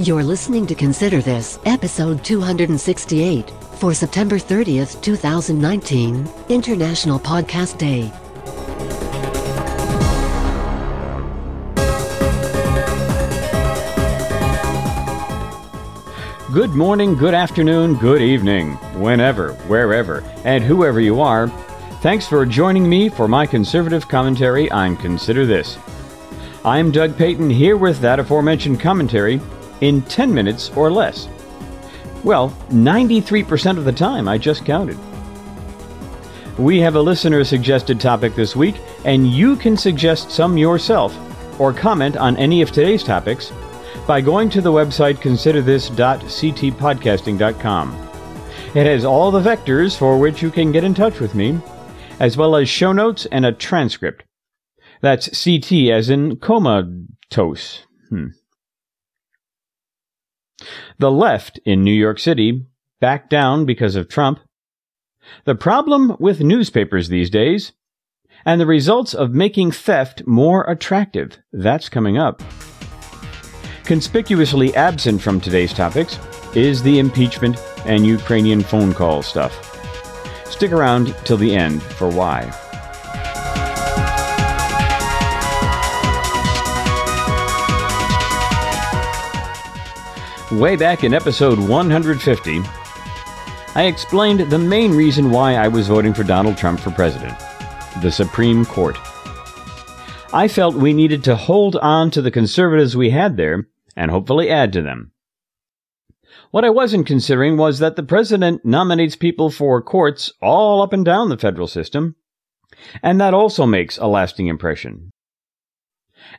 [0.00, 8.12] You're listening to Consider This, episode 268, for September 30th, 2019, International Podcast Day.
[16.52, 21.46] Good morning, good afternoon, good evening, whenever, wherever, and whoever you are.
[22.02, 25.78] Thanks for joining me for my conservative commentary on Consider This.
[26.64, 29.40] I'm Doug Payton here with that aforementioned commentary
[29.84, 31.28] in 10 minutes or less.
[32.24, 34.96] Well, 93% of the time, I just counted.
[36.58, 41.14] We have a listener suggested topic this week, and you can suggest some yourself
[41.60, 43.52] or comment on any of today's topics
[44.06, 48.10] by going to the website considerthis.ctpodcasting.com.
[48.74, 51.58] It has all the vectors for which you can get in touch with me,
[52.20, 54.24] as well as show notes and a transcript.
[55.00, 57.86] That's CT as in comatose.
[58.08, 58.26] Hmm.
[60.98, 62.66] The left in New York City
[63.00, 64.40] backed down because of Trump.
[65.44, 67.72] The problem with newspapers these days,
[68.44, 71.38] and the results of making theft more attractive.
[71.52, 72.42] That's coming up.
[73.84, 76.18] Conspicuously absent from today's topics
[76.54, 79.70] is the impeachment and Ukrainian phone call stuff.
[80.50, 82.50] Stick around till the end for why.
[90.54, 92.60] Way back in episode 150,
[93.74, 97.36] I explained the main reason why I was voting for Donald Trump for president
[98.02, 98.96] the Supreme Court.
[100.32, 103.66] I felt we needed to hold on to the conservatives we had there
[103.96, 105.10] and hopefully add to them.
[106.52, 111.04] What I wasn't considering was that the president nominates people for courts all up and
[111.04, 112.14] down the federal system,
[113.02, 115.10] and that also makes a lasting impression.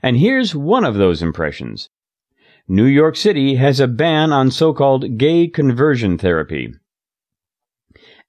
[0.02, 1.90] And here's one of those impressions
[2.68, 6.74] New York City has a ban on so called gay conversion therapy.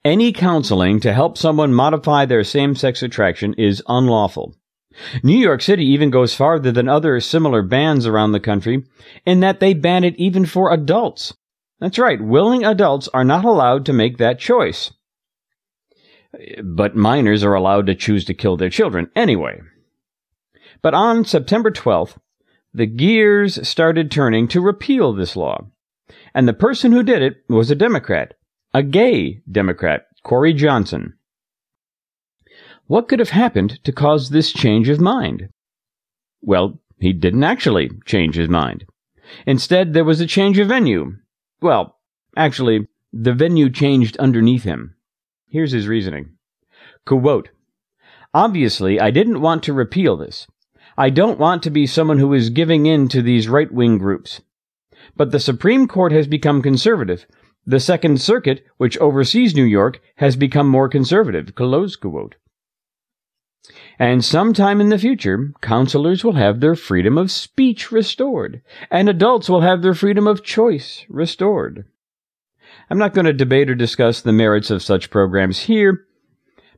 [0.05, 4.55] Any counseling to help someone modify their same sex attraction is unlawful.
[5.23, 8.85] New York City even goes farther than other similar bans around the country
[9.25, 11.35] in that they ban it even for adults.
[11.81, 14.93] That's right, willing adults are not allowed to make that choice.
[16.63, 19.61] But minors are allowed to choose to kill their children anyway.
[20.83, 22.19] But on September 12th,
[22.77, 25.67] the gears started turning to repeal this law.
[26.35, 28.35] And the person who did it was a Democrat,
[28.75, 31.15] a gay Democrat, Corey Johnson.
[32.87, 35.49] What could have happened to cause this change of mind?
[36.43, 38.85] Well, he didn't actually change his mind.
[39.47, 41.17] Instead, there was a change of venue.
[41.63, 41.97] Well,
[42.37, 44.97] actually, the venue changed underneath him.
[45.49, 46.37] Here's his reasoning.
[47.07, 47.49] Quote,
[48.35, 50.47] Obviously, I didn't want to repeal this.
[50.99, 54.41] I don't want to be someone who is giving in to these right wing groups.
[55.17, 57.27] But the Supreme Court has become conservative.
[57.67, 61.55] The Second Circuit, which oversees New York, has become more conservative.
[61.55, 62.37] Close quote.
[63.99, 69.49] And sometime in the future, counselors will have their freedom of speech restored, and adults
[69.49, 71.85] will have their freedom of choice restored.
[72.89, 76.07] I'm not going to debate or discuss the merits of such programs here,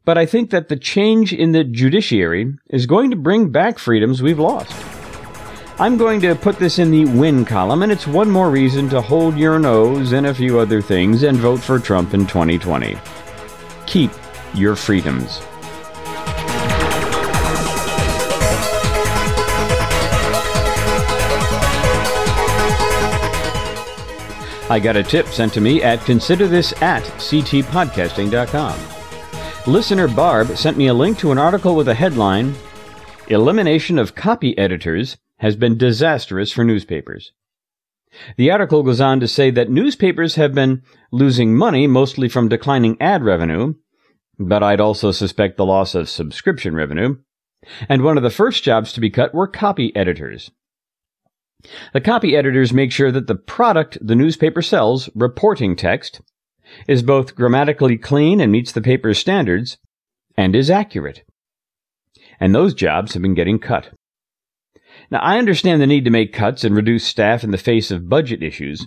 [0.09, 4.23] but I think that the change in the judiciary is going to bring back freedoms
[4.23, 4.75] we've lost.
[5.79, 9.03] I'm going to put this in the win column, and it's one more reason to
[9.03, 12.97] hold your nose and a few other things and vote for Trump in 2020.
[13.85, 14.11] Keep
[14.55, 15.43] your freedoms.
[24.71, 28.98] I got a tip sent to me at considerthis at ctpodcasting.com.
[29.69, 32.55] Listener Barb sent me a link to an article with a headline
[33.29, 37.33] Elimination of Copy Editors Has Been Disastrous for Newspapers.
[38.39, 42.97] The article goes on to say that newspapers have been losing money mostly from declining
[42.99, 43.75] ad revenue,
[44.39, 47.17] but I'd also suspect the loss of subscription revenue.
[47.91, 50.51] And one of the first jobs to be cut were copy editors.
[51.93, 56.23] The copy editors make sure that the product the newspaper sells, reporting text,
[56.87, 59.79] is both grammatically clean and meets the paper's standards,
[60.37, 61.23] and is accurate.
[62.41, 63.91] And those jobs have been getting cut.
[65.11, 68.09] Now, I understand the need to make cuts and reduce staff in the face of
[68.09, 68.87] budget issues,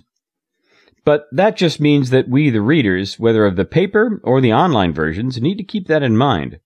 [1.04, 4.92] but that just means that we, the readers, whether of the paper or the online
[4.92, 6.60] versions, need to keep that in mind.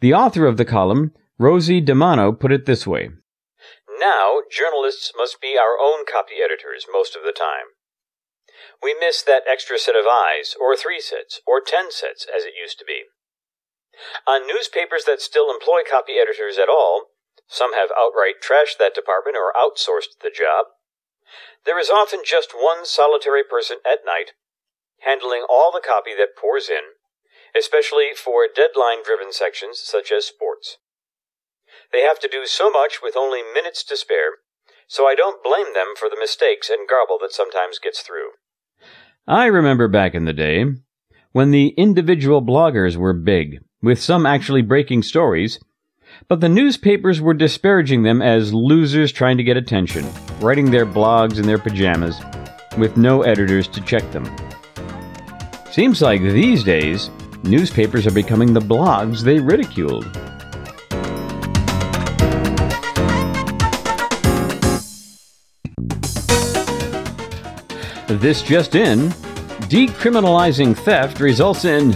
[0.00, 3.10] The author of the column, Rosie DiManno, put it this way
[3.98, 7.72] Now, journalists must be our own copy editors most of the time.
[8.82, 12.54] We miss that extra set of eyes, or three sets, or ten sets, as it
[12.56, 13.04] used to be.
[14.26, 17.12] On newspapers that still employ copy editors at all,
[17.46, 20.66] some have outright trashed that department or outsourced the job.
[21.66, 24.32] There is often just one solitary person at night,
[25.00, 26.96] handling all the copy that pours in,
[27.54, 30.78] especially for deadline driven sections such as sports.
[31.92, 34.38] They have to do so much with only minutes to spare,
[34.86, 38.38] so I don't blame them for the mistakes and garble that sometimes gets through.
[39.30, 40.64] I remember back in the day
[41.30, 45.60] when the individual bloggers were big, with some actually breaking stories,
[46.26, 50.04] but the newspapers were disparaging them as losers trying to get attention,
[50.40, 52.20] writing their blogs in their pajamas,
[52.76, 54.28] with no editors to check them.
[55.70, 57.08] Seems like these days,
[57.44, 60.06] newspapers are becoming the blogs they ridiculed.
[68.18, 69.10] This just in
[69.68, 71.90] decriminalizing theft results in.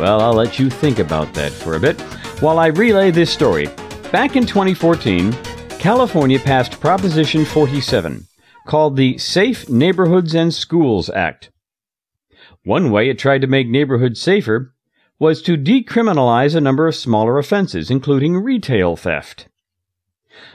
[0.00, 2.00] Well, I'll let you think about that for a bit
[2.40, 3.66] while I relay this story.
[4.10, 5.32] Back in 2014,
[5.78, 8.26] California passed Proposition 47,
[8.66, 11.50] called the Safe Neighborhoods and Schools Act.
[12.64, 14.74] One way it tried to make neighborhoods safer
[15.18, 19.48] was to decriminalize a number of smaller offenses, including retail theft.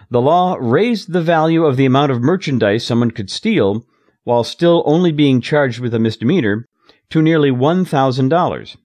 [0.09, 3.85] The law raised the value of the amount of merchandise someone could steal
[4.31, 6.65] while still only being charged with a misdemeanor
[7.09, 8.77] to nearly $1,000.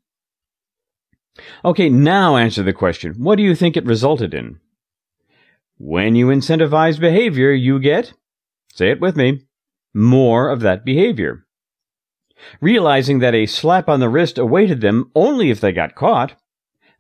[1.65, 3.15] Okay, now answer the question.
[3.19, 4.59] What do you think it resulted in?
[5.79, 8.13] When you incentivize behavior, you get,
[8.75, 9.43] say it with me,
[9.95, 11.47] more of that behavior.
[12.61, 16.35] Realizing that a slap on the wrist awaited them only if they got caught,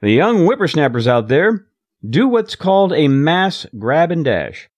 [0.00, 1.66] the young whippersnappers out there
[2.08, 4.68] do what's called a mass grab and dash.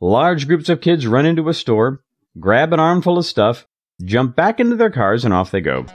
[0.00, 2.02] Large groups of kids run into a store,
[2.38, 3.66] grab an armful of stuff,
[4.04, 5.86] jump back into their cars, and off they go.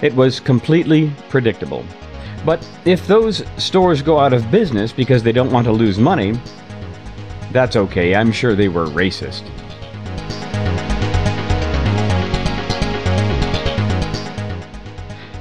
[0.00, 1.84] It was completely predictable.
[2.44, 6.38] But if those stores go out of business because they don't want to lose money,
[7.52, 8.14] that's okay.
[8.14, 9.42] I'm sure they were racist.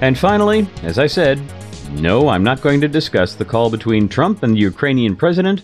[0.01, 1.39] And finally, as I said,
[1.91, 5.63] no, I'm not going to discuss the call between Trump and the Ukrainian president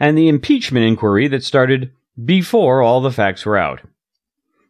[0.00, 1.92] and the impeachment inquiry that started
[2.24, 3.80] before all the facts were out.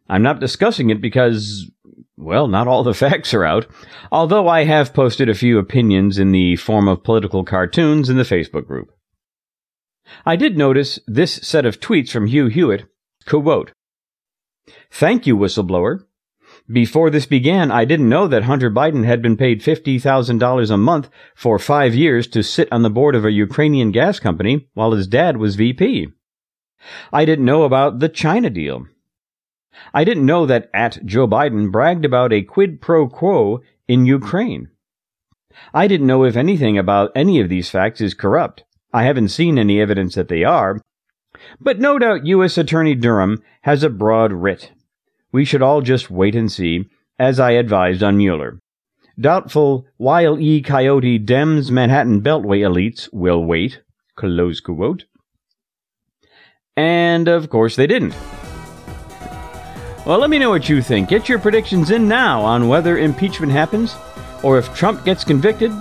[0.09, 1.69] I'm not discussing it because,
[2.15, 3.67] well, not all the facts are out,
[4.11, 8.23] although I have posted a few opinions in the form of political cartoons in the
[8.23, 8.91] Facebook group.
[10.25, 12.85] I did notice this set of tweets from Hugh Hewitt,
[13.25, 13.71] quote,
[14.89, 16.03] Thank you, whistleblower.
[16.71, 21.09] Before this began, I didn't know that Hunter Biden had been paid $50,000 a month
[21.35, 25.07] for five years to sit on the board of a Ukrainian gas company while his
[25.07, 26.07] dad was VP.
[27.11, 28.87] I didn't know about the China deal.
[29.93, 34.69] I didn't know that at Joe Biden bragged about a quid pro quo in Ukraine.
[35.73, 38.63] I didn't know if anything about any of these facts is corrupt.
[38.93, 40.81] I haven't seen any evidence that they are.
[41.59, 42.57] But no doubt U.S.
[42.57, 44.71] Attorney Durham has a broad writ.
[45.31, 46.85] We should all just wait and see,
[47.19, 48.59] as I advised on Mueller.
[49.19, 50.61] Doubtful Wile E.
[50.61, 53.81] Coyote Dems Manhattan Beltway elites will wait.
[54.15, 55.05] Close quote.
[56.77, 58.15] And of course they didn't.
[60.05, 61.09] Well, let me know what you think.
[61.09, 63.93] Get your predictions in now on whether impeachment happens
[64.41, 65.71] or if Trump gets convicted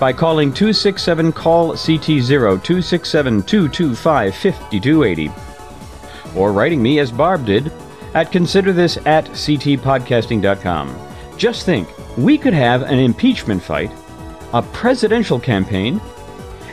[0.00, 5.30] by calling 267 call CT0 267 225 5280
[6.36, 7.70] or writing me as Barb did
[8.14, 10.98] at considerthis at ctpodcasting.com.
[11.36, 13.92] Just think, we could have an impeachment fight,
[14.52, 16.00] a presidential campaign,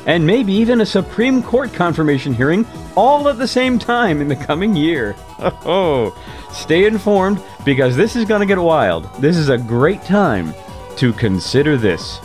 [0.06, 4.36] and maybe even a Supreme Court confirmation hearing all at the same time in the
[4.36, 5.16] coming year.
[5.68, 6.16] Oh,
[6.52, 9.14] stay informed because this is going to get wild.
[9.22, 10.54] This is a great time
[10.96, 12.20] to consider this.